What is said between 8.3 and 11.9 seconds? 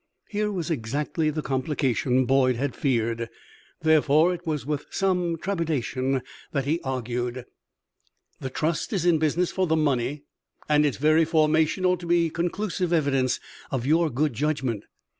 "The trust is in business for the money, and its very formation